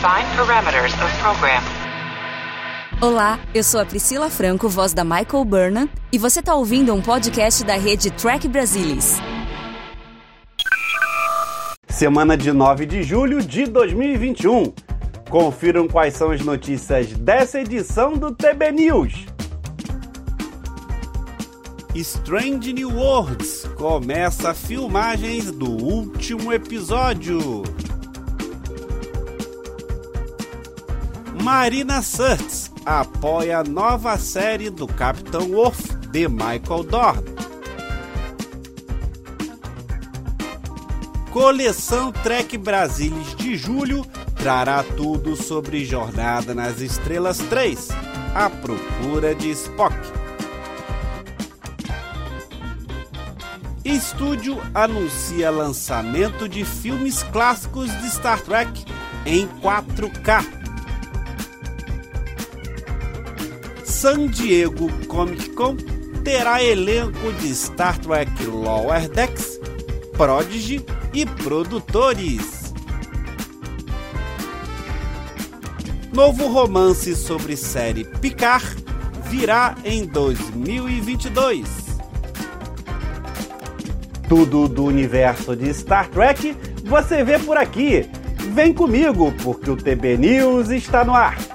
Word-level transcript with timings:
Define 0.00 0.24
parameters 0.34 0.94
of 0.94 1.18
program. 1.20 1.62
Olá, 3.02 3.38
eu 3.54 3.62
sou 3.62 3.78
a 3.78 3.84
Priscila 3.84 4.30
Franco, 4.30 4.66
voz 4.66 4.94
da 4.94 5.04
Michael 5.04 5.44
Burnham, 5.44 5.90
e 6.10 6.16
você 6.16 6.40
está 6.40 6.54
ouvindo 6.54 6.94
um 6.94 7.02
podcast 7.02 7.62
da 7.64 7.74
rede 7.74 8.10
Track 8.10 8.48
Brasilis. 8.48 9.18
Semana 11.86 12.34
de 12.34 12.50
9 12.50 12.86
de 12.86 13.02
julho 13.02 13.42
de 13.42 13.66
2021. 13.66 14.72
Confiram 15.28 15.86
quais 15.86 16.14
são 16.14 16.30
as 16.30 16.40
notícias 16.40 17.08
dessa 17.08 17.60
edição 17.60 18.14
do 18.14 18.34
TB 18.34 18.72
News. 18.72 19.26
Strange 21.94 22.72
New 22.72 22.96
Worlds 22.96 23.68
começa 23.76 24.54
filmagens 24.54 25.50
do 25.50 25.70
último 25.70 26.54
episódio. 26.54 27.64
Marina 31.42 32.02
Surts 32.02 32.70
apoia 32.84 33.60
a 33.60 33.64
nova 33.64 34.18
série 34.18 34.68
do 34.68 34.86
Capitão 34.86 35.50
Worf 35.52 35.96
de 36.10 36.28
Michael 36.28 36.84
Dorn. 36.84 37.24
Coleção 41.30 42.12
Trek 42.12 42.58
Brasilis 42.58 43.34
de 43.36 43.56
julho 43.56 44.04
trará 44.36 44.82
tudo 44.82 45.34
sobre 45.34 45.82
Jornada 45.82 46.54
nas 46.54 46.80
Estrelas 46.80 47.38
3, 47.38 47.88
a 48.34 48.50
procura 48.50 49.34
de 49.34 49.50
Spock. 49.50 49.96
Estúdio 53.82 54.60
anuncia 54.74 55.50
lançamento 55.50 56.46
de 56.46 56.66
filmes 56.66 57.22
clássicos 57.22 57.90
de 58.02 58.10
Star 58.10 58.40
Trek 58.42 58.84
em 59.24 59.48
4K. 59.62 60.59
San 64.00 64.28
Diego 64.28 64.88
Comic 65.08 65.52
Con 65.52 65.76
terá 66.24 66.62
elenco 66.62 67.32
de 67.38 67.50
Star 67.50 67.98
Trek 67.98 68.30
Lower 68.46 69.06
Decks, 69.10 69.60
Prodigy 70.16 70.82
e 71.12 71.26
produtores. 71.26 72.72
Novo 76.14 76.48
romance 76.48 77.14
sobre 77.14 77.58
série 77.58 78.04
Picard 78.04 78.82
virá 79.28 79.76
em 79.84 80.06
2022 80.06 81.90
tudo 84.26 84.66
do 84.66 84.84
universo 84.84 85.54
de 85.54 85.74
Star 85.74 86.08
Trek 86.08 86.56
você 86.84 87.22
vê 87.22 87.38
por 87.38 87.58
aqui. 87.58 88.08
Vem 88.54 88.72
comigo, 88.72 89.30
porque 89.42 89.70
o 89.70 89.76
TB 89.76 90.16
News 90.16 90.70
está 90.70 91.04
no 91.04 91.14
ar. 91.14 91.49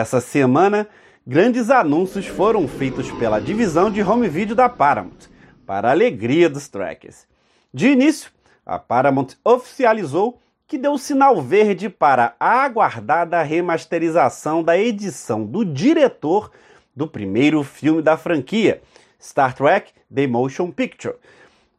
Essa 0.00 0.18
semana, 0.18 0.88
grandes 1.26 1.68
anúncios 1.68 2.26
foram 2.26 2.66
feitos 2.66 3.12
pela 3.12 3.38
divisão 3.38 3.90
de 3.90 4.02
home 4.02 4.30
video 4.30 4.56
da 4.56 4.66
Paramount, 4.66 5.28
para 5.66 5.88
a 5.88 5.90
alegria 5.90 6.48
dos 6.48 6.68
trackers. 6.68 7.26
De 7.72 7.88
início, 7.88 8.30
a 8.64 8.78
Paramount 8.78 9.34
oficializou 9.44 10.40
que 10.66 10.78
deu 10.78 10.96
sinal 10.96 11.42
verde 11.42 11.90
para 11.90 12.34
a 12.40 12.62
aguardada 12.64 13.42
remasterização 13.42 14.62
da 14.62 14.78
edição 14.78 15.44
do 15.44 15.66
diretor 15.66 16.50
do 16.96 17.06
primeiro 17.06 17.62
filme 17.62 18.00
da 18.00 18.16
franquia, 18.16 18.80
Star 19.20 19.54
Trek 19.54 19.92
The 20.10 20.26
Motion 20.26 20.70
Picture. 20.70 21.16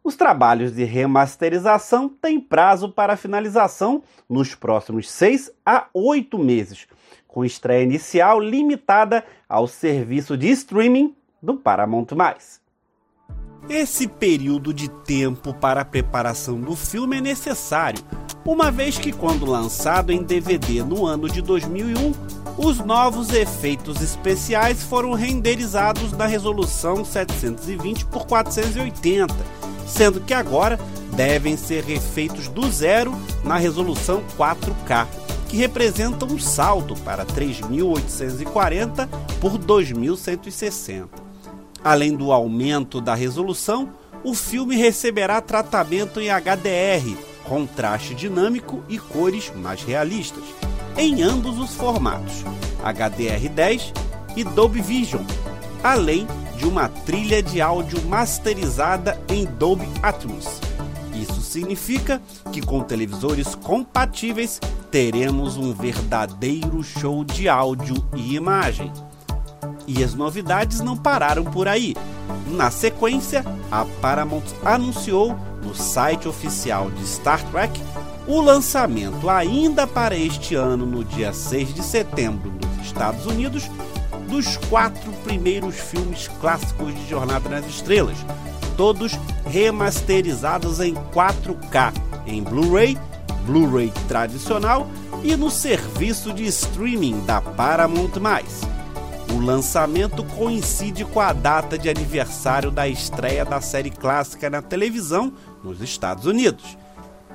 Os 0.04 0.16
trabalhos 0.16 0.76
de 0.76 0.84
remasterização 0.84 2.08
têm 2.08 2.40
prazo 2.40 2.90
para 2.90 3.18
finalização 3.18 4.04
nos 4.30 4.54
próximos 4.54 5.10
seis 5.10 5.52
a 5.66 5.88
oito 5.92 6.38
meses, 6.38 6.88
com 7.32 7.44
estreia 7.44 7.84
inicial 7.84 8.40
limitada 8.40 9.24
ao 9.50 9.68
serviço 9.68 10.38
de 10.38 10.50
streaming 10.50 11.16
do 11.42 11.56
Paramount+. 11.56 12.08
Esse 13.70 14.08
período 14.08 14.74
de 14.74 14.90
tempo 14.90 15.54
para 15.54 15.82
a 15.82 15.86
preparação 15.86 16.60
do 16.60 16.76
filme 16.76 17.18
é 17.18 17.22
necessário, 17.22 18.04
uma 18.44 18.72
vez 18.72 18.98
que, 18.98 19.12
quando 19.12 19.46
lançado 19.46 20.12
em 20.12 20.24
DVD 20.24 20.84
no 20.84 21.06
ano 21.06 21.30
de 21.30 21.42
2001, 21.42 22.12
os 22.58 22.80
novos 22.80 23.32
efeitos 23.32 24.02
especiais 24.02 24.84
foram 24.84 25.14
renderizados 25.14 26.12
na 26.12 26.26
resolução 26.26 27.06
720 27.06 28.06
por 28.06 28.26
480, 28.26 29.34
sendo 29.86 30.20
que 30.22 30.34
agora 30.34 30.80
devem 31.16 31.56
ser 31.56 31.84
refeitos 31.84 32.48
do 32.48 32.70
zero 32.72 33.14
na 33.44 33.58
resolução 33.58 34.24
4K, 34.38 35.08
que 35.52 35.58
representa 35.58 36.26
um 36.26 36.40
salto 36.40 36.96
para 37.02 37.26
3840 37.26 39.06
por 39.42 39.58
2160. 39.58 41.10
Além 41.84 42.16
do 42.16 42.32
aumento 42.32 43.02
da 43.02 43.14
resolução, 43.14 43.90
o 44.24 44.34
filme 44.34 44.78
receberá 44.78 45.42
tratamento 45.42 46.22
em 46.22 46.30
HDR, 46.30 47.18
contraste 47.44 48.16
dinâmico 48.16 48.82
e 48.88 48.98
cores 48.98 49.52
mais 49.54 49.84
realistas, 49.84 50.46
em 50.96 51.22
ambos 51.22 51.60
os 51.60 51.76
formatos, 51.76 52.46
HDR10 52.82 53.92
e 54.38 54.46
Dolby 54.46 54.82
Vision, 54.82 55.26
além 55.84 56.26
de 56.56 56.66
uma 56.66 56.88
trilha 56.88 57.44
de 57.44 57.60
áudio 57.60 58.02
masterizada 58.06 59.22
em 59.28 59.44
Dolby 59.44 59.90
Atmos. 60.02 60.71
Significa 61.52 62.22
que 62.54 62.62
com 62.62 62.80
televisores 62.80 63.56
compatíveis 63.56 64.58
teremos 64.90 65.58
um 65.58 65.74
verdadeiro 65.74 66.82
show 66.82 67.26
de 67.26 67.50
áudio 67.50 67.96
e 68.16 68.36
imagem. 68.36 68.90
E 69.86 70.02
as 70.02 70.14
novidades 70.14 70.80
não 70.80 70.96
pararam 70.96 71.44
por 71.44 71.68
aí. 71.68 71.94
Na 72.48 72.72
sequência, 72.72 73.44
a 73.70 73.84
Paramount 74.02 74.46
anunciou 74.64 75.38
no 75.62 75.76
site 75.76 76.26
oficial 76.26 76.90
de 76.90 77.06
Star 77.06 77.44
Trek 77.52 77.78
o 78.26 78.40
lançamento 78.40 79.30
ainda 79.30 79.86
para 79.86 80.16
este 80.16 80.56
ano, 80.56 80.86
no 80.86 81.04
dia 81.04 81.34
6 81.34 81.74
de 81.74 81.84
setembro, 81.84 82.50
nos 82.50 82.86
Estados 82.88 83.26
Unidos, 83.26 83.70
dos 84.30 84.56
quatro 84.70 85.12
primeiros 85.26 85.76
filmes 85.76 86.30
clássicos 86.40 86.96
de 86.96 87.10
Jornada 87.10 87.50
nas 87.50 87.66
Estrelas, 87.66 88.18
todos 88.78 89.20
remasterizados 89.46 90.80
em 90.80 90.94
4K, 90.94 91.94
em 92.26 92.44
Blu-ray, 92.44 92.98
Blu-ray 93.46 93.92
tradicional 94.08 94.88
e 95.24 95.36
no 95.36 95.50
serviço 95.50 96.34
de 96.34 96.46
streaming 96.46 97.22
da 97.22 97.42
Paramount+. 97.42 98.12
O 99.34 99.40
lançamento 99.40 100.24
coincide 100.24 101.06
com 101.06 101.20
a 101.20 101.32
data 101.32 101.78
de 101.78 101.90
aniversário 101.90 102.70
da 102.70 102.88
estreia 102.88 103.46
da 103.46 103.62
série 103.62 103.90
clássica 103.90 104.50
na 104.50 104.62
televisão 104.62 105.32
nos 105.64 105.82
Estados 105.82 106.26
Unidos. 106.26 106.78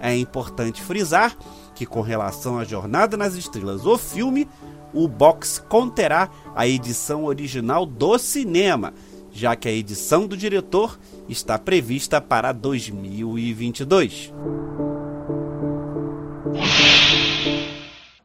É 0.00 0.14
importante 0.14 0.82
frisar 0.82 1.34
que, 1.74 1.86
com 1.86 2.02
relação 2.02 2.58
à 2.58 2.64
Jornada 2.64 3.16
nas 3.16 3.34
Estrelas, 3.34 3.86
o 3.86 3.96
filme, 3.96 4.46
o 4.92 5.08
box 5.08 5.62
conterá 5.68 6.28
a 6.54 6.66
edição 6.66 7.24
original 7.24 7.86
do 7.86 8.18
cinema, 8.18 8.92
já 9.36 9.54
que 9.54 9.68
a 9.68 9.72
edição 9.72 10.26
do 10.26 10.34
diretor 10.34 10.98
está 11.28 11.58
prevista 11.58 12.22
para 12.22 12.52
2022. 12.52 14.32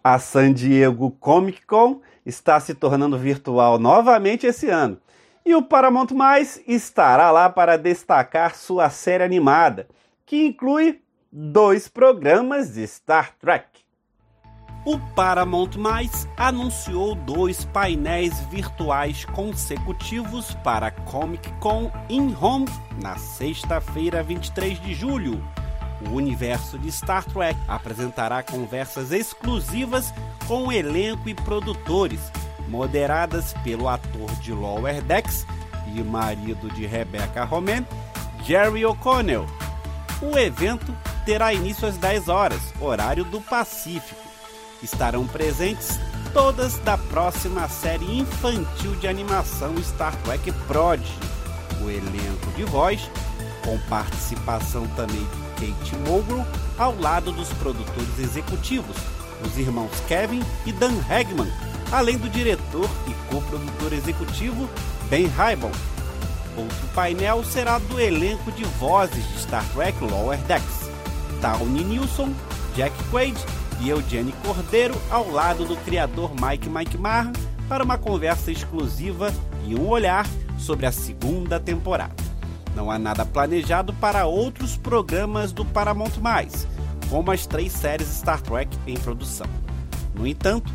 A 0.02 0.18
San 0.18 0.54
Diego 0.54 1.12
Comic 1.12 1.66
Con 1.66 2.00
está 2.26 2.58
se 2.62 2.74
tornando 2.74 3.18
virtual 3.18 3.78
novamente 3.78 4.48
esse 4.48 4.70
ano. 4.70 4.98
E 5.46 5.54
o 5.54 5.62
Paramount 5.62 6.12
Mais 6.14 6.62
estará 6.66 7.30
lá 7.30 7.50
para 7.50 7.78
destacar 7.78 8.56
sua 8.56 8.90
série 8.90 9.24
animada, 9.24 9.90
que 10.26 10.46
inclui 10.46 11.02
dois 11.30 11.90
programas 11.90 12.74
de 12.74 12.88
Star 12.88 13.36
Trek. 13.38 13.81
O 14.84 14.98
Paramount 14.98 15.78
Mais 15.78 16.28
anunciou 16.36 17.14
dois 17.14 17.64
painéis 17.66 18.40
virtuais 18.50 19.26
consecutivos 19.26 20.56
para 20.64 20.90
Comic 20.92 21.52
Con 21.60 21.92
in 22.10 22.36
Home 22.40 22.68
na 23.02 23.16
sexta-feira, 23.16 24.24
23 24.24 24.82
de 24.82 24.94
julho 24.94 25.42
o 26.10 26.16
universo 26.16 26.80
de 26.80 26.92
Star 26.92 27.24
Trek 27.26 27.58
apresentará 27.68 28.42
conversas 28.42 29.12
exclusivas 29.12 30.14
com 30.48 30.72
elenco 30.72 31.30
e 31.30 31.34
produtores, 31.34 32.20
moderadas 32.68 33.54
pelo 33.64 33.88
ator 33.88 34.32
de 34.38 34.52
Lower 34.52 35.02
Decks 35.02 35.46
e 35.94 36.02
marido 36.02 36.70
de 36.72 36.86
Rebecca 36.86 37.44
Romain, 37.44 37.86
Jerry 38.44 38.86
O'Connell. 38.86 39.46
O 40.22 40.38
evento 40.38 40.96
terá 41.26 41.54
início 41.54 41.88
às 41.88 41.98
10 41.98 42.30
horas, 42.30 42.62
horário 42.80 43.24
do 43.24 43.42
Pacífico. 43.42 44.31
Estarão 44.84 45.28
presentes 45.28 46.00
todas 46.34 46.78
da 46.80 46.98
próxima 46.98 47.68
série 47.68 48.20
infantil 48.20 48.96
de 48.96 49.08
animação 49.08 49.76
Star 49.84 50.16
Trek 50.24 50.52
Prodigy. 50.68 51.14
O 51.84 51.90
elenco 51.90 52.52
de 52.56 52.64
voz, 52.64 53.10
com 53.64 53.78
participação 53.90 54.88
também 54.96 55.28
de 55.60 55.74
Kate 55.74 55.96
Mulgrew, 55.98 56.44
ao 56.80 57.00
lado 57.00 57.32
dos 57.32 57.50
produtores 57.54 58.20
executivos, 58.20 58.96
os 59.46 59.58
irmãos 59.58 59.92
Kevin 60.08 60.42
e 60.66 60.72
Dan 60.72 60.94
Hagman, 61.10 61.52
além 61.92 62.18
do 62.18 62.30
diretor 62.30 62.90
e 63.08 63.14
co-produtor 63.30 63.94
executivo 63.94 64.68
Ben 65.10 65.28
Hybel. 65.28 65.72
Outro 66.58 66.88
painel 66.96 67.44
será 67.44 67.78
do 67.78 68.00
elenco 68.00 68.52
de 68.52 68.64
vozes 68.64 69.28
de 69.28 69.40
Star 69.42 69.66
Trek 69.74 70.04
Lower 70.04 70.40
Decks, 70.40 70.90
Tawny 71.40 71.84
Nilsson, 71.84 72.34
Jack 72.76 72.96
Quaid 73.10 73.38
e 73.82 73.90
Eugene 73.90 74.34
Cordeiro 74.44 74.96
ao 75.10 75.30
lado 75.30 75.66
do 75.66 75.76
criador 75.78 76.32
Mike 76.40 76.70
Mike 76.70 76.98
Marr 76.98 77.32
para 77.68 77.84
uma 77.84 77.98
conversa 77.98 78.52
exclusiva 78.52 79.34
e 79.66 79.76
um 79.76 79.88
olhar 79.90 80.28
sobre 80.58 80.86
a 80.86 80.92
segunda 80.92 81.60
temporada. 81.60 82.16
Não 82.76 82.90
há 82.90 82.98
nada 82.98 83.26
planejado 83.26 83.94
para 83.94 84.26
outros 84.26 84.78
programas 84.78 85.52
do 85.52 85.66
Paramount+, 85.66 86.12
como 87.10 87.32
as 87.32 87.46
três 87.46 87.74
séries 87.74 88.08
Star 88.08 88.42
Trek 88.42 88.78
em 88.88 88.96
produção. 88.96 89.48
No 90.16 90.26
entanto, 90.26 90.72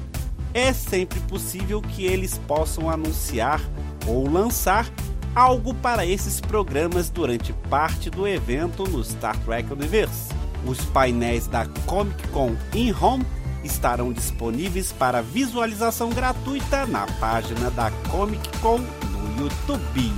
é 0.52 0.72
sempre 0.72 1.20
possível 1.20 1.80
que 1.80 2.04
eles 2.04 2.38
possam 2.46 2.90
anunciar 2.90 3.60
ou 4.06 4.28
lançar 4.28 4.86
algo 5.34 5.74
para 5.74 6.04
esses 6.04 6.40
programas 6.40 7.10
durante 7.10 7.52
parte 7.68 8.08
do 8.08 8.26
evento 8.26 8.84
no 8.84 9.04
Star 9.04 9.36
Trek 9.40 9.70
Universe. 9.70 10.35
Os 10.66 10.84
painéis 10.86 11.46
da 11.46 11.64
Comic 11.86 12.28
Con 12.28 12.56
in 12.74 12.92
Home 12.92 13.24
estarão 13.62 14.12
disponíveis 14.12 14.92
para 14.92 15.22
visualização 15.22 16.10
gratuita 16.10 16.86
na 16.86 17.06
página 17.20 17.70
da 17.70 17.90
Comic 18.10 18.58
Con 18.58 18.78
no 18.80 19.42
YouTube. 19.42 20.12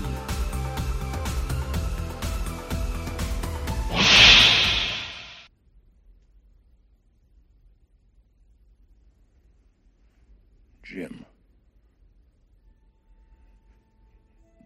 Jim. 10.83 11.25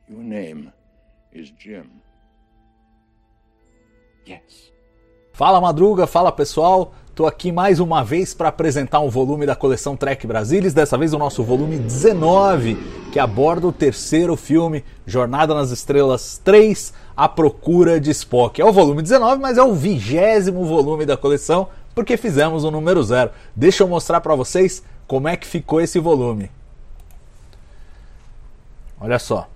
Your 0.09 0.23
name 0.23 0.73
is 1.33 1.51
Jim. 1.59 2.01
Yes. 4.25 4.71
Fala 5.35 5.63
Madruga, 5.63 6.07
fala 6.07 6.31
pessoal. 6.31 6.93
Tô 7.15 7.25
aqui 7.25 7.51
mais 7.51 7.81
uma 7.81 8.05
vez 8.05 8.35
para 8.35 8.49
apresentar 8.49 9.01
um 9.01 9.09
volume 9.09 9.47
da 9.47 9.57
coleção 9.57 9.97
Trek 9.97 10.27
Brasilis, 10.27 10.75
dessa 10.75 10.99
vez 10.99 11.15
o 11.15 11.19
nosso 11.19 11.43
volume 11.43 11.79
19, 11.79 12.75
que 13.11 13.19
aborda 13.19 13.67
o 13.67 13.73
terceiro 13.73 14.37
filme, 14.37 14.85
Jornada 15.07 15.55
nas 15.55 15.71
Estrelas 15.71 16.39
3, 16.45 16.93
A 17.17 17.31
Procura 17.31 17.99
de 17.99 18.11
Spock. 18.11 18.61
É 18.61 18.65
o 18.65 18.73
volume 18.73 19.01
19, 19.01 19.41
mas 19.41 19.57
é 19.57 19.63
o 19.63 19.73
vigésimo 19.73 20.67
volume 20.67 21.07
da 21.07 21.17
coleção, 21.17 21.69
porque 21.95 22.19
fizemos 22.19 22.63
o 22.63 22.71
número 22.71 23.03
zero. 23.03 23.31
Deixa 23.57 23.85
eu 23.85 23.89
mostrar 23.89 24.21
para 24.21 24.35
vocês 24.35 24.83
como 25.07 25.29
é 25.29 25.37
que 25.37 25.47
ficou 25.47 25.81
esse 25.81 25.99
volume. 25.99 26.51
Olha 29.01 29.19
só. 29.19 29.49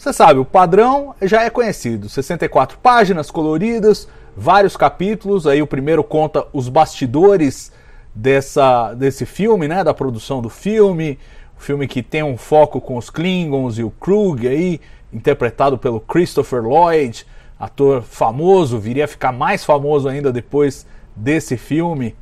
Você 0.00 0.14
sabe, 0.14 0.40
o 0.40 0.46
padrão 0.46 1.14
já 1.20 1.42
é 1.42 1.50
conhecido: 1.50 2.08
64 2.08 2.78
páginas 2.78 3.30
coloridas, 3.30 4.08
vários 4.40 4.74
capítulos. 4.74 5.46
Aí 5.46 5.60
o 5.60 5.66
primeiro 5.66 6.02
conta 6.02 6.46
os 6.52 6.68
bastidores 6.68 7.70
dessa, 8.14 8.94
desse 8.94 9.26
filme, 9.26 9.68
né, 9.68 9.84
da 9.84 9.92
produção 9.92 10.40
do 10.40 10.48
filme. 10.48 11.18
O 11.58 11.60
filme 11.60 11.86
que 11.86 12.02
tem 12.02 12.22
um 12.22 12.38
foco 12.38 12.80
com 12.80 12.96
os 12.96 13.10
Klingons 13.10 13.78
e 13.78 13.84
o 13.84 13.90
Krug 13.90 14.48
aí, 14.48 14.80
interpretado 15.12 15.76
pelo 15.76 16.00
Christopher 16.00 16.62
Lloyd, 16.62 17.26
ator 17.58 18.02
famoso, 18.02 18.78
viria 18.78 19.04
a 19.04 19.08
ficar 19.08 19.30
mais 19.30 19.62
famoso 19.62 20.08
ainda 20.08 20.32
depois 20.32 20.86
desse 21.14 21.58
filme. 21.58 22.16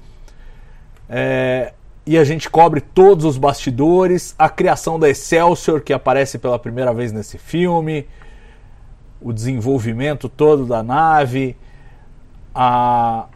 É, 1.09 1.73
e 2.05 2.19
a 2.19 2.25
gente 2.25 2.51
cobre 2.51 2.81
todos 2.81 3.25
os 3.25 3.39
bastidores, 3.39 4.35
a 4.37 4.49
criação 4.49 4.99
da 4.99 5.09
Excelsior, 5.09 5.81
que 5.81 5.93
aparece 5.93 6.37
pela 6.37 6.59
primeira 6.59 6.93
vez 6.93 7.13
nesse 7.13 7.39
filme, 7.39 8.09
o 9.21 9.33
desenvolvimento 9.33 10.29
todo 10.29 10.67
da 10.67 10.83
nave, 10.83 11.57
a, 12.61 13.27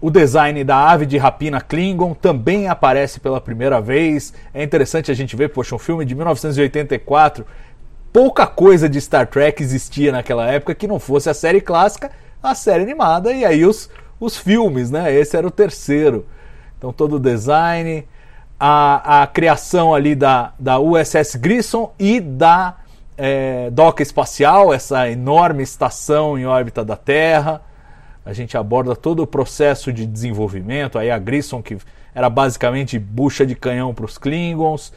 o 0.00 0.10
design 0.10 0.64
da 0.64 0.90
ave 0.90 1.04
de 1.04 1.18
rapina 1.18 1.60
Klingon 1.60 2.14
também 2.14 2.68
aparece 2.68 3.20
pela 3.20 3.38
primeira 3.38 3.82
vez. 3.82 4.32
É 4.54 4.62
interessante 4.62 5.10
a 5.10 5.14
gente 5.14 5.36
ver, 5.36 5.50
poxa, 5.50 5.74
um 5.74 5.78
filme 5.78 6.06
de 6.06 6.14
1984. 6.14 7.46
Pouca 8.10 8.46
coisa 8.46 8.88
de 8.88 8.98
Star 8.98 9.26
Trek 9.26 9.62
existia 9.62 10.10
naquela 10.10 10.50
época 10.50 10.74
que 10.74 10.86
não 10.86 10.98
fosse 10.98 11.28
a 11.28 11.34
série 11.34 11.60
clássica, 11.60 12.10
a 12.42 12.54
série 12.54 12.82
animada 12.82 13.30
e 13.30 13.44
aí 13.44 13.62
os, 13.66 13.90
os 14.18 14.38
filmes, 14.38 14.90
né? 14.90 15.14
Esse 15.14 15.36
era 15.36 15.46
o 15.46 15.50
terceiro. 15.50 16.24
Então 16.78 16.94
todo 16.94 17.16
o 17.16 17.20
design, 17.20 18.08
a, 18.58 19.22
a 19.22 19.26
criação 19.26 19.94
ali 19.94 20.14
da, 20.14 20.54
da 20.58 20.78
USS 20.78 21.36
Grissom 21.36 21.92
e 21.98 22.20
da 22.20 22.76
é, 23.18 23.68
Doca 23.70 24.02
Espacial, 24.02 24.72
essa 24.72 25.10
enorme 25.10 25.62
estação 25.62 26.38
em 26.38 26.46
órbita 26.46 26.82
da 26.82 26.96
Terra 26.96 27.60
a 28.26 28.32
gente 28.32 28.56
aborda 28.56 28.96
todo 28.96 29.22
o 29.22 29.26
processo 29.26 29.92
de 29.92 30.04
desenvolvimento, 30.04 30.98
aí 30.98 31.12
a 31.12 31.18
Grissom 31.18 31.62
que 31.62 31.78
era 32.12 32.28
basicamente 32.28 32.98
bucha 32.98 33.46
de 33.46 33.54
canhão 33.54 33.94
para 33.94 34.04
os 34.04 34.18
Klingons, 34.18 34.92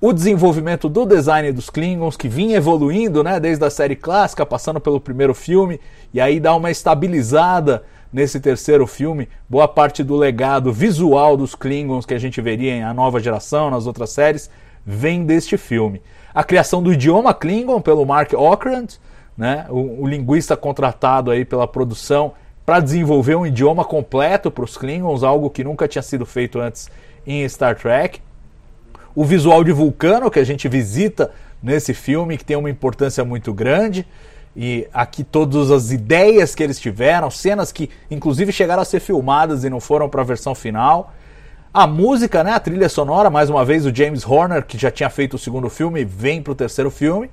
o 0.00 0.12
desenvolvimento 0.12 0.88
do 0.88 1.06
design 1.06 1.52
dos 1.52 1.70
Klingons 1.70 2.16
que 2.16 2.28
vinha 2.28 2.56
evoluindo, 2.56 3.22
né, 3.22 3.38
desde 3.38 3.64
a 3.64 3.70
série 3.70 3.94
clássica, 3.94 4.44
passando 4.44 4.80
pelo 4.80 5.00
primeiro 5.00 5.34
filme 5.34 5.80
e 6.12 6.20
aí 6.20 6.40
dá 6.40 6.52
uma 6.56 6.68
estabilizada 6.68 7.84
nesse 8.12 8.40
terceiro 8.40 8.88
filme, 8.88 9.28
boa 9.48 9.68
parte 9.68 10.02
do 10.02 10.16
legado 10.16 10.72
visual 10.72 11.36
dos 11.36 11.54
Klingons 11.54 12.04
que 12.04 12.14
a 12.14 12.18
gente 12.18 12.40
veria 12.40 12.72
em 12.72 12.82
A 12.82 12.92
Nova 12.92 13.20
Geração, 13.20 13.70
nas 13.70 13.86
outras 13.86 14.10
séries, 14.10 14.50
vem 14.84 15.24
deste 15.24 15.56
filme. 15.56 16.02
A 16.34 16.42
criação 16.42 16.82
do 16.82 16.92
idioma 16.92 17.32
Klingon 17.32 17.80
pelo 17.80 18.04
Mark 18.04 18.32
Okrand, 18.32 18.94
né, 19.36 19.66
o, 19.68 20.02
o 20.02 20.08
linguista 20.08 20.56
contratado 20.56 21.30
aí 21.30 21.44
pela 21.44 21.68
produção 21.68 22.32
para 22.68 22.80
desenvolver 22.80 23.34
um 23.34 23.46
idioma 23.46 23.82
completo 23.82 24.50
para 24.50 24.62
os 24.62 24.76
Klingons, 24.76 25.22
algo 25.22 25.48
que 25.48 25.64
nunca 25.64 25.88
tinha 25.88 26.02
sido 26.02 26.26
feito 26.26 26.60
antes 26.60 26.90
em 27.26 27.48
Star 27.48 27.74
Trek. 27.74 28.20
O 29.14 29.24
visual 29.24 29.64
de 29.64 29.72
Vulcano, 29.72 30.30
que 30.30 30.38
a 30.38 30.44
gente 30.44 30.68
visita 30.68 31.30
nesse 31.62 31.94
filme, 31.94 32.36
que 32.36 32.44
tem 32.44 32.58
uma 32.58 32.68
importância 32.68 33.24
muito 33.24 33.54
grande. 33.54 34.06
E 34.54 34.86
aqui 34.92 35.24
todas 35.24 35.70
as 35.70 35.92
ideias 35.92 36.54
que 36.54 36.62
eles 36.62 36.78
tiveram, 36.78 37.30
cenas 37.30 37.72
que 37.72 37.88
inclusive 38.10 38.52
chegaram 38.52 38.82
a 38.82 38.84
ser 38.84 39.00
filmadas 39.00 39.64
e 39.64 39.70
não 39.70 39.80
foram 39.80 40.06
para 40.06 40.20
a 40.20 40.24
versão 40.26 40.54
final. 40.54 41.14
A 41.72 41.86
música, 41.86 42.44
né, 42.44 42.52
a 42.52 42.60
trilha 42.60 42.90
sonora, 42.90 43.30
mais 43.30 43.48
uma 43.48 43.64
vez 43.64 43.86
o 43.86 43.94
James 43.94 44.26
Horner, 44.26 44.62
que 44.62 44.76
já 44.76 44.90
tinha 44.90 45.08
feito 45.08 45.36
o 45.36 45.38
segundo 45.38 45.70
filme, 45.70 46.04
vem 46.04 46.42
para 46.42 46.52
o 46.52 46.54
terceiro 46.54 46.90
filme. 46.90 47.30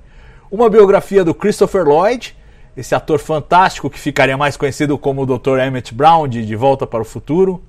Uma 0.50 0.70
biografia 0.70 1.22
do 1.22 1.34
Christopher 1.34 1.84
Lloyd, 1.84 2.34
esse 2.76 2.94
ator 2.94 3.18
fantástico 3.18 3.88
que 3.88 3.98
ficaria 3.98 4.36
mais 4.36 4.56
conhecido 4.56 4.98
como 4.98 5.22
o 5.22 5.26
Dr. 5.26 5.58
Emmett 5.60 5.94
Brown 5.94 6.28
de 6.28 6.44
De 6.44 6.54
Volta 6.54 6.86
para 6.86 7.00
o 7.00 7.04
Futuro. 7.04 7.62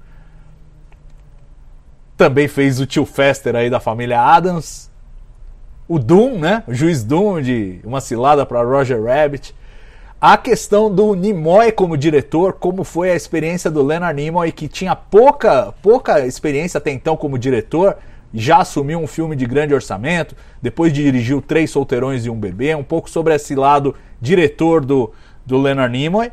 Também 2.17 2.47
fez 2.47 2.79
o 2.79 2.85
tio 2.85 3.05
Fester 3.05 3.55
aí 3.55 3.69
da 3.69 3.79
família 3.79 4.21
Adams. 4.21 4.91
O 5.87 5.97
Doom, 5.97 6.39
né? 6.39 6.63
O 6.67 6.73
juiz 6.73 7.03
Doom 7.03 7.41
de 7.41 7.79
Uma 7.85 8.01
Cilada 8.01 8.45
para 8.45 8.61
Roger 8.61 9.01
Rabbit. 9.01 9.55
A 10.19 10.35
questão 10.35 10.93
do 10.93 11.13
Nimoy 11.13 11.71
como 11.71 11.95
diretor, 11.95 12.53
como 12.53 12.83
foi 12.83 13.11
a 13.11 13.15
experiência 13.15 13.69
do 13.69 13.83
Leonard 13.83 14.19
Nimoy, 14.19 14.51
que 14.51 14.67
tinha 14.67 14.95
pouca, 14.95 15.73
pouca 15.81 16.25
experiência 16.25 16.79
até 16.79 16.91
então 16.91 17.15
como 17.15 17.37
diretor, 17.37 17.95
já 18.37 18.57
assumiu 18.57 18.99
um 18.99 19.07
filme 19.07 19.35
de 19.35 19.45
grande 19.45 19.73
orçamento, 19.73 20.35
depois 20.61 20.93
dirigiu 20.93 21.41
Três 21.41 21.71
Solteirões 21.71 22.25
e 22.25 22.29
um 22.29 22.39
Bebê, 22.39 22.75
um 22.75 22.83
pouco 22.83 23.09
sobre 23.09 23.33
esse 23.33 23.55
lado 23.55 23.95
diretor 24.21 24.85
do, 24.85 25.11
do 25.43 25.57
Leonard 25.57 25.91
Nimoy. 25.91 26.31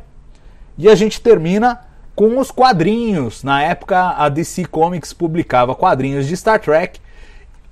E 0.77 0.87
a 0.87 0.93
gente 0.93 1.19
termina 1.19 1.81
com 2.15 2.37
os 2.37 2.51
quadrinhos. 2.51 3.43
Na 3.43 3.61
época, 3.63 4.11
a 4.17 4.29
DC 4.29 4.65
Comics 4.65 5.13
publicava 5.13 5.73
quadrinhos 5.73 6.27
de 6.27 6.37
Star 6.37 6.59
Trek 6.59 6.99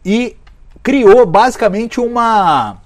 e 0.04 0.36
criou 0.82 1.26
basicamente 1.26 2.00
uma 2.00 2.78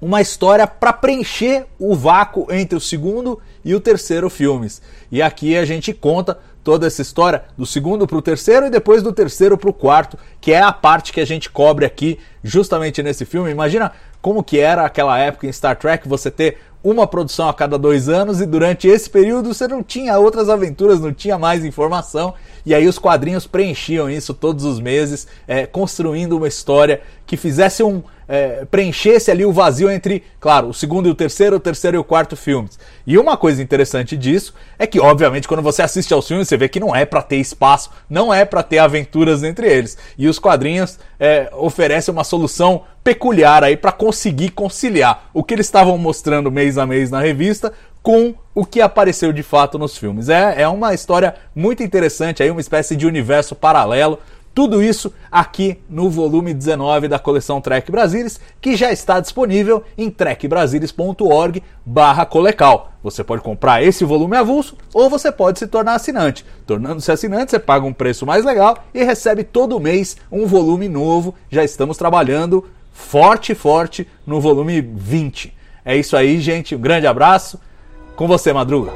uma 0.00 0.22
história 0.22 0.66
para 0.66 0.94
preencher 0.94 1.66
o 1.78 1.94
vácuo 1.94 2.46
entre 2.50 2.74
o 2.74 2.80
segundo 2.80 3.38
e 3.62 3.74
o 3.74 3.80
terceiro 3.80 4.30
filmes. 4.30 4.80
E 5.12 5.20
aqui 5.20 5.56
a 5.56 5.64
gente 5.66 5.92
conta 5.92 6.38
toda 6.62 6.86
essa 6.86 7.02
história 7.02 7.44
do 7.56 7.64
segundo 7.64 8.06
para 8.06 8.16
o 8.16 8.22
terceiro 8.22 8.66
e 8.66 8.70
depois 8.70 9.02
do 9.02 9.12
terceiro 9.12 9.56
para 9.56 9.70
o 9.70 9.72
quarto, 9.72 10.18
que 10.40 10.52
é 10.52 10.60
a 10.60 10.72
parte 10.72 11.12
que 11.12 11.20
a 11.20 11.24
gente 11.24 11.50
cobre 11.50 11.84
aqui 11.84 12.18
justamente 12.42 13.02
nesse 13.02 13.24
filme. 13.24 13.50
Imagina 13.50 13.92
como 14.20 14.42
que 14.42 14.58
era 14.58 14.84
aquela 14.84 15.18
época 15.18 15.46
em 15.46 15.52
Star 15.52 15.76
Trek 15.76 16.08
você 16.08 16.30
ter 16.30 16.58
uma 16.82 17.06
produção 17.06 17.48
a 17.48 17.54
cada 17.54 17.78
dois 17.78 18.08
anos 18.08 18.40
e 18.40 18.46
durante 18.46 18.88
esse 18.88 19.08
período 19.08 19.52
você 19.52 19.68
não 19.68 19.82
tinha 19.82 20.18
outras 20.18 20.48
aventuras, 20.48 21.00
não 21.00 21.12
tinha 21.12 21.38
mais 21.38 21.64
informação 21.64 22.34
e 22.64 22.74
aí 22.74 22.86
os 22.86 22.98
quadrinhos 22.98 23.46
preenchiam 23.46 24.10
isso 24.10 24.34
todos 24.34 24.64
os 24.64 24.80
meses, 24.80 25.26
é, 25.46 25.66
construindo 25.66 26.36
uma 26.36 26.48
história 26.48 27.00
que 27.26 27.36
fizesse 27.36 27.82
um 27.82 28.02
é, 28.32 28.64
preenchesse 28.64 29.28
ali 29.28 29.44
o 29.44 29.52
vazio 29.52 29.90
entre, 29.90 30.22
claro, 30.38 30.68
o 30.68 30.74
segundo 30.74 31.08
e 31.08 31.10
o 31.10 31.14
terceiro, 31.16 31.56
o 31.56 31.60
terceiro 31.60 31.96
e 31.96 31.98
o 31.98 32.04
quarto 32.04 32.36
filmes. 32.36 32.78
E 33.04 33.18
uma 33.18 33.36
coisa 33.36 33.60
interessante 33.60 34.16
disso 34.16 34.54
é 34.78 34.86
que, 34.86 35.00
obviamente, 35.00 35.48
quando 35.48 35.62
você 35.62 35.82
assiste 35.82 36.14
aos 36.14 36.28
filmes, 36.28 36.46
você 36.46 36.56
vê 36.56 36.68
que 36.68 36.78
não 36.78 36.94
é 36.94 37.04
para 37.04 37.22
ter 37.22 37.38
espaço, 37.38 37.90
não 38.08 38.32
é 38.32 38.44
para 38.44 38.62
ter 38.62 38.78
aventuras 38.78 39.42
entre 39.42 39.68
eles. 39.68 39.98
E 40.16 40.28
os 40.28 40.38
quadrinhos 40.38 40.96
é, 41.18 41.50
oferecem 41.54 42.14
uma 42.14 42.22
solução 42.22 42.84
peculiar 43.10 43.64
aí 43.64 43.76
para 43.76 43.90
conseguir 43.90 44.50
conciliar 44.50 45.28
o 45.34 45.42
que 45.42 45.52
eles 45.52 45.66
estavam 45.66 45.98
mostrando 45.98 46.48
mês 46.48 46.78
a 46.78 46.86
mês 46.86 47.10
na 47.10 47.20
revista 47.20 47.72
com 48.00 48.32
o 48.54 48.64
que 48.64 48.80
apareceu 48.80 49.32
de 49.32 49.42
fato 49.42 49.76
nos 49.80 49.98
filmes. 49.98 50.28
É, 50.28 50.62
é 50.62 50.68
uma 50.68 50.94
história 50.94 51.34
muito 51.52 51.82
interessante, 51.82 52.40
aí 52.40 52.52
uma 52.52 52.60
espécie 52.60 52.94
de 52.94 53.08
universo 53.08 53.56
paralelo 53.56 54.20
tudo 54.52 54.82
isso 54.82 55.12
aqui 55.30 55.78
no 55.88 56.10
volume 56.10 56.52
19 56.52 57.06
da 57.06 57.18
coleção 57.18 57.60
Trek 57.60 57.90
Brasilis, 57.90 58.40
que 58.60 58.76
já 58.76 58.90
está 58.90 59.20
disponível 59.20 59.84
em 59.96 60.10
trekbrasilis.org 60.10 61.62
barra 61.86 62.26
colecal. 62.26 62.92
Você 63.02 63.22
pode 63.22 63.42
comprar 63.42 63.82
esse 63.82 64.04
volume 64.04 64.36
avulso 64.36 64.76
ou 64.92 65.08
você 65.08 65.30
pode 65.30 65.58
se 65.58 65.68
tornar 65.68 65.94
assinante. 65.94 66.44
Tornando-se 66.66 67.12
assinante, 67.12 67.52
você 67.52 67.58
paga 67.58 67.86
um 67.86 67.92
preço 67.92 68.26
mais 68.26 68.44
legal 68.44 68.76
e 68.92 69.04
recebe 69.04 69.44
todo 69.44 69.80
mês 69.80 70.16
um 70.30 70.46
volume 70.46 70.88
novo. 70.88 71.34
Já 71.48 71.62
estamos 71.62 71.96
trabalhando 71.96 72.66
forte, 73.00 73.54
forte 73.54 74.06
no 74.26 74.40
volume 74.40 74.80
20. 74.80 75.52
É 75.84 75.96
isso 75.96 76.16
aí, 76.16 76.40
gente. 76.40 76.74
Um 76.74 76.80
grande 76.80 77.06
abraço. 77.06 77.60
Com 78.14 78.28
você, 78.28 78.52
Madruga. 78.52 78.92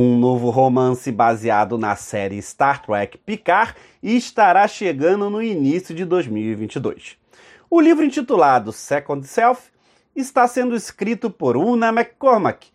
um 0.00 0.16
novo 0.16 0.48
romance 0.48 1.10
baseado 1.10 1.76
na 1.76 1.96
série 1.96 2.40
Star 2.40 2.80
Trek 2.86 3.18
Picard 3.18 3.74
estará 4.00 4.68
chegando 4.68 5.28
no 5.28 5.42
início 5.42 5.92
de 5.92 6.04
2022. 6.04 7.16
O 7.68 7.80
livro 7.80 8.04
intitulado 8.04 8.70
Second 8.70 9.26
Self 9.26 9.60
está 10.14 10.46
sendo 10.46 10.76
escrito 10.76 11.28
por 11.28 11.56
Una 11.56 11.88
McCormack 11.88 12.68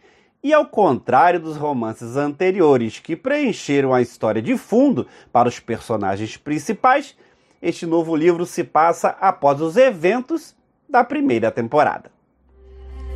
e, 0.43 0.53
ao 0.53 0.65
contrário 0.65 1.39
dos 1.39 1.55
romances 1.55 2.17
anteriores 2.17 2.99
que 2.99 3.15
preencheram 3.15 3.93
a 3.93 4.01
história 4.01 4.41
de 4.41 4.57
fundo 4.57 5.07
para 5.31 5.47
os 5.47 5.59
personagens 5.59 6.35
principais, 6.35 7.15
este 7.61 7.85
novo 7.85 8.13
livro 8.13 8.45
se 8.45 8.63
passa 8.63 9.15
após 9.21 9.61
os 9.61 9.77
eventos 9.77 10.53
da 10.89 11.01
primeira 11.01 11.49
temporada. 11.49 12.11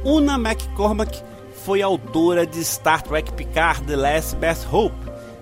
Una 0.06 0.36
McCormack 0.36 1.22
foi 1.66 1.82
autora 1.82 2.46
de 2.46 2.64
Star 2.64 3.02
Trek 3.02 3.34
Picard 3.34 3.86
The 3.86 3.98
Last 3.98 4.36
Best 4.38 4.66
Hope 4.72 4.96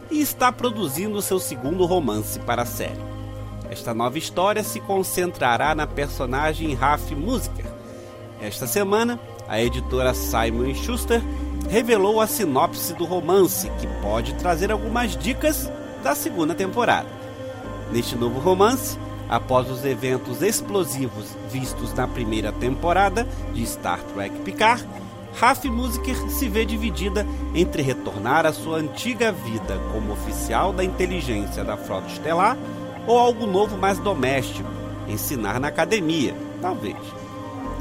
e 0.09 0.21
está 0.21 0.51
produzindo 0.51 1.21
seu 1.21 1.39
segundo 1.39 1.85
romance 1.85 2.39
para 2.39 2.63
a 2.63 2.65
série. 2.65 3.15
Esta 3.69 3.93
nova 3.93 4.17
história 4.17 4.63
se 4.63 4.79
concentrará 4.79 5.75
na 5.75 5.85
personagem 5.85 6.73
Raf 6.73 7.13
Musiker. 7.13 7.65
Esta 8.41 8.65
semana, 8.65 9.19
a 9.47 9.61
editora 9.61 10.13
Simon 10.13 10.73
Schuster 10.73 11.21
revelou 11.69 12.21
a 12.21 12.27
sinopse 12.27 12.93
do 12.93 13.05
romance, 13.05 13.69
que 13.79 13.87
pode 14.01 14.33
trazer 14.35 14.71
algumas 14.71 15.15
dicas 15.15 15.69
da 16.03 16.15
segunda 16.15 16.53
temporada. 16.53 17.07
Neste 17.91 18.15
novo 18.15 18.39
romance, 18.39 18.97
após 19.29 19.69
os 19.69 19.83
eventos 19.85 20.41
explosivos 20.41 21.35
vistos 21.51 21.93
na 21.93 22.07
primeira 22.07 22.51
temporada 22.51 23.27
de 23.53 23.65
Star 23.65 23.99
Trek 24.13 24.37
Picard, 24.39 24.85
Raf 25.33 25.65
Musiker 25.65 26.15
se 26.29 26.47
vê 26.47 26.65
dividida 26.65 27.25
entre 27.53 27.81
retornar 27.81 28.45
à 28.45 28.53
sua 28.53 28.77
antiga 28.77 29.31
vida 29.31 29.79
como 29.91 30.13
oficial 30.13 30.71
da 30.71 30.83
inteligência 30.83 31.63
da 31.63 31.75
Frota 31.75 32.07
Estelar 32.07 32.57
ou 33.05 33.19
algo 33.19 33.45
novo 33.45 33.77
mais 33.77 33.99
doméstico, 33.99 34.69
ensinar 35.07 35.59
na 35.59 35.67
academia, 35.67 36.33
talvez. 36.61 37.24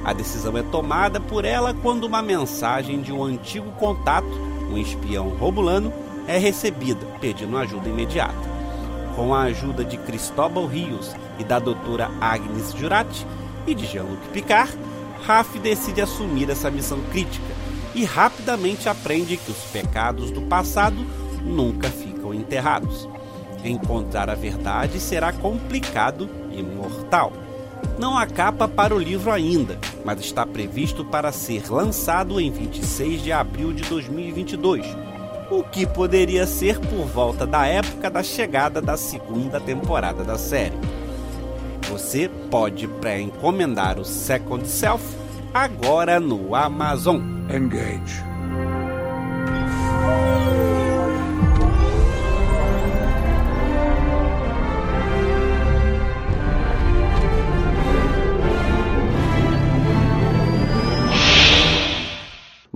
A 0.05 0.13
decisão 0.13 0.57
é 0.59 0.63
tomada 0.63 1.19
por 1.19 1.45
ela 1.45 1.73
quando 1.73 2.05
uma 2.05 2.21
mensagem 2.21 3.01
de 3.01 3.11
um 3.11 3.25
antigo 3.25 3.71
contato, 3.73 4.29
um 4.71 4.77
espião 4.77 5.31
romulano, 5.31 5.93
é 6.27 6.37
recebida, 6.37 7.07
pedindo 7.21 7.57
ajuda 7.57 7.89
imediata. 7.89 8.55
Com 9.17 9.35
a 9.35 9.43
ajuda 9.43 9.85
de 9.85 9.97
Cristóbal 9.97 10.67
Rios 10.67 11.15
e 11.39 11.45
da 11.45 11.59
doutora 11.59 12.11
Agnes 12.21 12.75
Jurati 12.75 13.27
e 13.67 13.75
de 13.75 13.87
Jean-Luc 13.87 14.29
Picard, 14.33 14.77
Raf 15.25 15.59
decide 15.59 16.03
assumir 16.03 16.51
essa 16.51 16.71
missão 16.71 17.01
crítica 17.11 17.55
e 17.95 18.05
rapidamente 18.05 18.89
aprende 18.89 19.39
que 19.39 19.51
os 19.51 19.59
pecados 19.73 20.31
do 20.31 20.43
passado 20.43 20.97
nunca 21.43 21.89
ficam 21.89 22.35
enterrados. 22.35 23.09
Encontrar 23.65 24.29
a 24.29 24.35
verdade 24.35 25.01
será 25.01 25.33
complicado 25.33 26.29
e 26.51 26.63
mortal. 26.63 27.33
Não 27.99 28.19
há 28.19 28.27
capa 28.27 28.69
para 28.69 28.95
o 28.95 28.99
livro 28.99 29.31
ainda, 29.31 29.79
mas 30.05 30.21
está 30.21 30.45
previsto 30.45 31.05
para 31.05 31.33
ser 31.33 31.71
lançado 31.71 32.41
em 32.41 32.51
26 32.51 33.23
de 33.23 33.33
abril 33.33 33.73
de 33.73 33.83
2022, 33.85 34.87
o 35.51 35.63
que 35.63 35.87
poderia 35.87 36.47
ser 36.47 36.79
por 36.79 37.07
volta 37.07 37.47
da 37.47 37.67
época 37.67 38.11
da 38.11 38.23
chegada 38.23 38.81
da 38.81 38.97
segunda 38.97 39.61
temporada 39.61 40.23
da 40.23 40.37
série. 40.37 40.77
Você 41.89 42.31
pode 42.51 42.87
pré-encomendar 42.87 43.99
o 43.99 44.05
Second 44.05 44.67
Self 44.67 45.05
agora 45.53 46.19
no 46.19 46.55
Amazon. 46.55 47.21
Engage. 47.49 48.34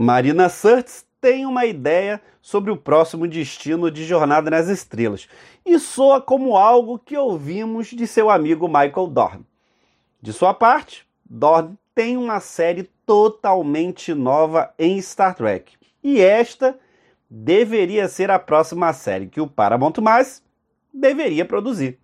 Marina 0.09 0.49
Surtz 0.49 1.05
tem 1.21 1.45
uma 1.45 1.67
ideia 1.67 2.19
sobre 2.41 2.71
o 2.71 2.79
próximo 2.79 3.29
destino 3.29 3.91
de 3.91 4.07
Jornada 4.07 4.51
nas 4.51 4.67
Estrelas 4.67 5.29
e 5.67 5.79
soa 5.79 6.19
como 6.19 6.57
algo 6.57 6.99
que 6.99 7.15
ouvimos 7.15 7.89
de 7.89 8.07
seu 8.07 8.31
amigo 8.31 8.67
Michael 8.67 9.09
Dorn. 9.09 9.45
De 10.23 10.33
sua 10.33 10.55
parte, 10.55 11.07
Dorn 11.29 11.77
tem 11.95 12.17
uma 12.17 12.41
série 12.41 12.85
totalmente 13.05 14.15
nova 14.15 14.73
em 14.79 14.99
Star 15.03 15.35
Trek. 15.35 15.77
E 16.03 16.23
esta 16.23 16.79
deveria 17.29 18.09
ser 18.09 18.31
a 18.31 18.39
próxima 18.39 18.91
série 18.95 19.27
que 19.27 19.43
o 19.43 19.47
Paramount 19.47 20.01
Mais 20.01 20.43
deveria 20.91 21.45
produzir. 21.45 21.99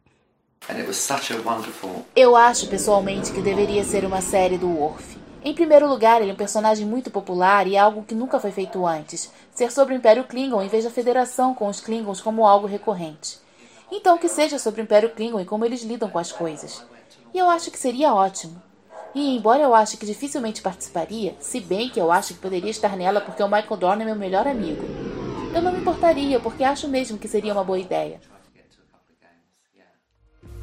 Eu 2.14 2.36
acho 2.36 2.68
pessoalmente 2.68 3.32
que 3.32 3.40
deveria 3.40 3.82
ser 3.82 4.04
uma 4.04 4.20
série 4.20 4.58
do 4.58 4.68
Worf. 4.68 5.23
Em 5.44 5.52
primeiro 5.52 5.86
lugar, 5.86 6.22
ele 6.22 6.30
é 6.30 6.32
um 6.32 6.38
personagem 6.38 6.86
muito 6.86 7.10
popular 7.10 7.66
e 7.66 7.76
é 7.76 7.78
algo 7.78 8.02
que 8.02 8.14
nunca 8.14 8.40
foi 8.40 8.50
feito 8.50 8.86
antes. 8.86 9.30
Ser 9.54 9.70
sobre 9.70 9.92
o 9.92 9.96
Império 9.98 10.24
Klingon 10.24 10.62
em 10.62 10.68
vez 10.68 10.84
da 10.84 10.90
federação 10.90 11.54
com 11.54 11.68
os 11.68 11.82
Klingons 11.82 12.22
como 12.22 12.46
algo 12.46 12.66
recorrente. 12.66 13.38
Então 13.92 14.16
que 14.16 14.26
seja 14.26 14.58
sobre 14.58 14.80
o 14.80 14.84
Império 14.84 15.10
Klingon 15.10 15.40
e 15.40 15.44
como 15.44 15.66
eles 15.66 15.82
lidam 15.82 16.08
com 16.08 16.18
as 16.18 16.32
coisas. 16.32 16.82
E 17.34 17.38
eu 17.38 17.50
acho 17.50 17.70
que 17.70 17.78
seria 17.78 18.14
ótimo. 18.14 18.60
E 19.14 19.36
embora 19.36 19.62
eu 19.62 19.74
ache 19.74 19.98
que 19.98 20.06
dificilmente 20.06 20.62
participaria, 20.62 21.36
se 21.38 21.60
bem 21.60 21.90
que 21.90 22.00
eu 22.00 22.10
acho 22.10 22.32
que 22.32 22.40
poderia 22.40 22.70
estar 22.70 22.96
nela 22.96 23.20
porque 23.20 23.42
o 23.42 23.46
Michael 23.46 23.76
Dorn 23.76 24.02
é 24.02 24.06
meu 24.06 24.16
melhor 24.16 24.48
amigo, 24.48 24.82
eu 25.54 25.60
não 25.60 25.72
me 25.72 25.80
importaria 25.80 26.40
porque 26.40 26.64
acho 26.64 26.88
mesmo 26.88 27.18
que 27.18 27.28
seria 27.28 27.52
uma 27.52 27.62
boa 27.62 27.78
ideia. 27.78 28.18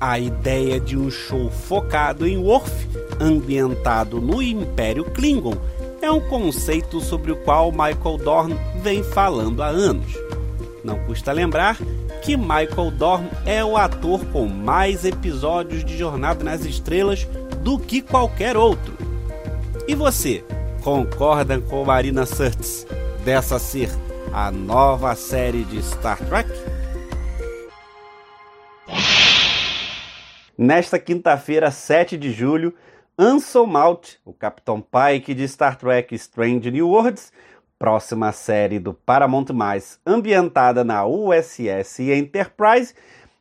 A 0.02 0.18
ideia 0.18 0.80
de 0.80 0.98
um 0.98 1.12
show 1.12 1.52
focado 1.52 2.26
em 2.26 2.36
Worf, 2.36 2.88
ambientado 3.20 4.20
no 4.20 4.42
Império 4.42 5.06
Klingon, 5.06 5.54
é 6.02 6.10
um 6.10 6.20
conceito 6.22 7.00
sobre 7.00 7.32
o 7.32 7.36
qual 7.36 7.72
Michael 7.72 8.18
Dorn 8.18 8.60
vem 8.82 9.04
falando 9.04 9.62
há 9.62 9.68
anos. 9.68 10.12
Não 10.84 10.98
custa 11.06 11.32
lembrar 11.32 11.78
que 12.24 12.36
Michael 12.36 12.90
Dorn 12.98 13.30
é 13.46 13.64
o 13.64 13.78
ator 13.78 14.26
com 14.34 14.48
mais 14.48 15.06
episódios 15.06 15.86
de 15.86 15.96
Jornada 15.96 16.44
nas 16.44 16.66
Estrelas 16.66 17.28
do 17.62 17.78
que 17.78 18.02
qualquer 18.02 18.58
outro. 18.58 18.96
E 19.88 19.94
você, 19.94 20.44
concorda 20.82 21.60
com 21.62 21.86
Marina 21.86 22.26
Surtz 22.26 22.88
dessa 23.24 23.60
ser 23.60 23.92
a 24.34 24.52
nova 24.52 25.14
série 25.14 25.64
de 25.64 25.80
Star 25.84 26.18
Trek? 26.26 26.50
Nesta 30.64 31.00
quinta-feira, 31.00 31.72
7 31.72 32.16
de 32.16 32.32
julho, 32.32 32.76
Anson 33.18 33.66
Mount, 33.66 34.18
o 34.24 34.32
Capitão 34.32 34.80
Pike 34.80 35.34
de 35.34 35.48
Star 35.48 35.76
Trek 35.76 36.14
Strange 36.14 36.70
New 36.70 36.88
Worlds, 36.88 37.34
próxima 37.80 38.32
série 38.32 38.78
do 38.78 38.94
Paramount+, 38.94 39.48
ambientada 40.06 40.84
na 40.84 41.04
USS 41.04 42.02
Enterprise, 42.02 42.94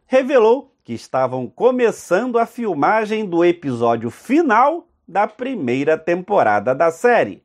revelou 0.07 0.73
que 0.83 0.95
estavam 0.95 1.47
começando 1.47 2.39
a 2.39 2.47
filmagem 2.47 3.27
do 3.27 3.45
episódio 3.45 4.11
final 4.11 4.89
da 5.07 5.27
primeira 5.27 5.99
temporada 5.99 6.75
da 6.75 6.91
série. 6.91 7.45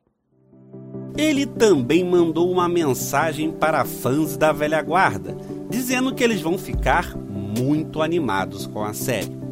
Ele 1.18 1.44
também 1.44 2.02
mandou 2.02 2.50
uma 2.50 2.66
mensagem 2.66 3.52
para 3.52 3.84
fãs 3.84 4.38
da 4.38 4.52
velha 4.52 4.80
guarda, 4.80 5.36
dizendo 5.68 6.14
que 6.14 6.24
eles 6.24 6.40
vão 6.40 6.56
ficar 6.56 7.14
muito 7.14 8.00
animados 8.00 8.66
com 8.66 8.82
a 8.82 8.94
série. 8.94 9.44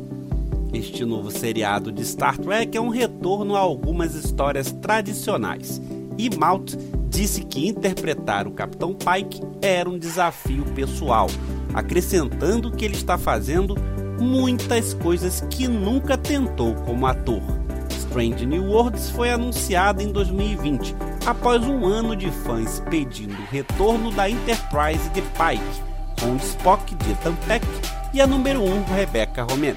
Este 0.75 1.05
novo 1.05 1.31
seriado 1.31 1.93
de 1.93 2.05
Star 2.05 2.37
Trek 2.37 2.77
é 2.77 2.81
um 2.81 2.89
retorno 2.89 3.55
a 3.55 3.61
algumas 3.61 4.17
histórias 4.17 4.73
tradicionais, 4.73 5.81
e 6.19 6.29
Malt 6.37 6.75
disse 7.09 7.45
que 7.45 7.69
interpretar 7.69 8.49
o 8.49 8.51
Capitão 8.51 8.93
Pike 8.93 9.41
era 9.63 9.89
um 9.89 9.97
desafio 9.97 10.65
pessoal, 10.75 11.29
acrescentando 11.73 12.73
que 12.73 12.85
ele 12.85 12.97
está 12.97 13.17
fazendo 13.17 13.77
muitas 14.19 14.95
coisas 14.95 15.43
que 15.49 15.69
nunca 15.69 16.19
tentou 16.19 16.75
como 16.75 17.07
ator. 17.07 17.43
Strange 17.91 18.45
New 18.45 18.65
Worlds 18.65 19.11
foi 19.11 19.31
anunciado 19.31 20.03
em 20.03 20.11
2020, 20.11 20.93
após 21.25 21.63
um 21.63 21.87
ano 21.87 22.17
de 22.17 22.33
fãs 22.33 22.83
pedindo 22.91 23.35
o 23.35 23.47
retorno 23.49 24.11
da 24.11 24.29
Enterprise 24.29 25.09
de 25.11 25.23
Pike, 25.23 25.83
com 26.21 26.35
Spock 26.37 26.97
de 26.97 27.13
Ethan 27.13 27.37
Peck 27.47 27.65
e 28.13 28.21
a 28.21 28.27
número 28.27 28.61
1 28.61 28.85
Rebecca 28.87 29.45
Romijn, 29.45 29.77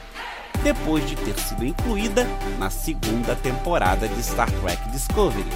depois 0.67 1.07
de 1.07 1.15
ter 1.15 1.39
sido 1.39 1.65
incluída 1.65 2.27
na 2.59 2.69
segunda 2.69 3.33
temporada 3.35 4.05
de 4.05 4.19
Star 4.19 4.51
Trek 4.51 4.89
Discovery. 4.89 5.47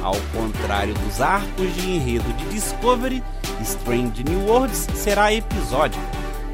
Ao 0.00 0.14
contrário 0.32 0.94
dos 0.94 1.20
arcos 1.20 1.74
de 1.74 1.90
enredo 1.90 2.32
de 2.34 2.44
Discovery, 2.50 3.24
Strange 3.62 4.22
New 4.22 4.46
Worlds 4.46 4.86
será 4.94 5.32
episódico, 5.32 6.00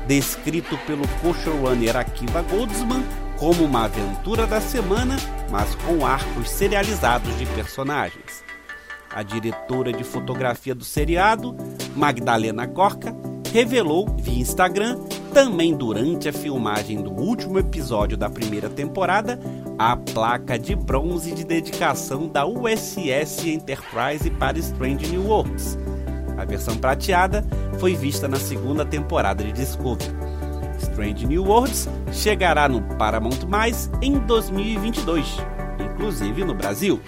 descrito 0.07 0.79
pelo 0.87 1.07
co-showrunner 1.21 1.95
Akiva 1.99 2.41
Goldsman 2.41 3.05
como 3.37 3.63
uma 3.63 3.85
aventura 3.85 4.47
da 4.47 4.61
semana, 4.61 5.19
mas 5.51 5.75
com 5.75 6.07
arcos 6.07 6.49
serializados 6.49 7.37
de 7.37 7.45
personagens. 7.45 8.43
A 9.15 9.23
diretora 9.23 9.93
de 9.93 10.03
fotografia 10.03 10.75
do 10.75 10.85
seriado, 10.85 11.55
Magdalena 11.95 12.65
Gorka, 12.65 13.15
revelou 13.53 14.09
via 14.17 14.41
Instagram, 14.41 14.99
também 15.33 15.75
durante 15.75 16.29
a 16.29 16.33
filmagem 16.33 17.03
do 17.03 17.11
último 17.11 17.59
episódio 17.59 18.19
da 18.19 18.29
primeira 18.29 18.69
temporada, 18.69 19.41
a 19.79 19.97
placa 19.97 20.59
de 20.59 20.77
bronze 20.77 21.33
de 21.33 21.43
dedicação 21.43 22.29
da 22.29 22.47
USS 22.47 23.49
Enterprise 23.49 24.31
para 24.31 24.59
Strange 24.59 25.07
New 25.07 25.27
Worlds. 25.27 25.79
A 26.37 26.45
versão 26.45 26.77
prateada 26.77 27.45
foi 27.79 27.95
vista 27.95 28.29
na 28.29 28.37
segunda 28.37 28.85
temporada 28.85 29.43
de 29.43 29.53
Discovery. 29.53 30.15
Strange 30.79 31.27
New 31.27 31.45
Worlds 31.45 31.89
chegará 32.13 32.69
no 32.69 32.83
Paramount 32.97 33.47
Mais 33.49 33.91
em 34.03 34.19
2022, 34.19 35.39
inclusive 35.81 36.45
no 36.45 36.55
Brasil. 36.55 37.01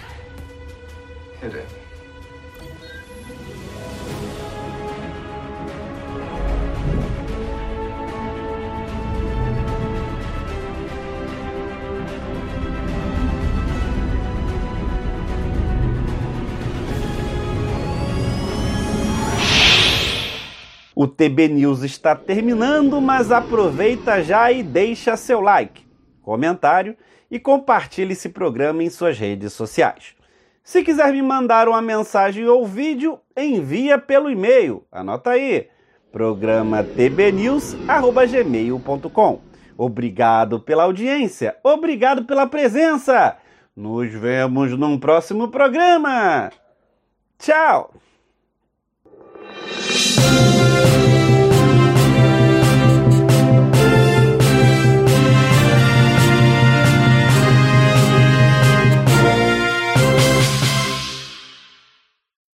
O 21.05 21.07
TB 21.07 21.47
News 21.49 21.83
está 21.83 22.15
terminando, 22.15 22.99
mas 22.99 23.31
aproveita 23.31 24.23
já 24.23 24.51
e 24.51 24.63
deixa 24.63 25.15
seu 25.15 25.39
like, 25.39 25.85
comentário 26.23 26.97
e 27.29 27.39
compartilhe 27.39 28.13
esse 28.13 28.29
programa 28.29 28.83
em 28.83 28.89
suas 28.89 29.19
redes 29.19 29.53
sociais. 29.53 30.15
Se 30.63 30.81
quiser 30.81 31.13
me 31.13 31.21
mandar 31.21 31.67
uma 31.67 31.79
mensagem 31.79 32.47
ou 32.47 32.65
vídeo, 32.65 33.19
envia 33.37 33.99
pelo 33.99 34.31
e-mail. 34.31 34.83
Anota 34.91 35.29
aí: 35.29 35.67
programa 36.11 36.83
tbnews@gmail.com. 36.83 39.41
Obrigado 39.77 40.59
pela 40.59 40.85
audiência, 40.85 41.55
obrigado 41.63 42.25
pela 42.25 42.47
presença. 42.47 43.37
Nos 43.75 44.11
vemos 44.11 44.75
num 44.75 44.97
próximo 44.97 45.49
programa. 45.49 46.49
Tchau. 47.37 47.93